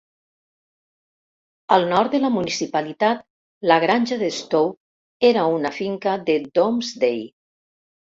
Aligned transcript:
Al 1.77 1.85
nord 1.91 2.15
de 2.17 2.21
la 2.23 2.31
municipalitat, 2.39 3.23
la 3.73 3.79
granja 3.87 4.21
de 4.25 4.33
Stoke 4.41 5.33
era 5.33 5.49
una 5.63 5.77
finca 5.81 6.19
de 6.33 6.43
Domesday. 6.61 7.27